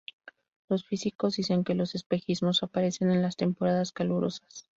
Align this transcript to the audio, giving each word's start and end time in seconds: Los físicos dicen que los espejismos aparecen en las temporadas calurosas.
Los 0.67 0.83
físicos 0.83 1.35
dicen 1.35 1.63
que 1.63 1.75
los 1.75 1.93
espejismos 1.93 2.63
aparecen 2.63 3.11
en 3.11 3.21
las 3.21 3.35
temporadas 3.37 3.91
calurosas. 3.91 4.67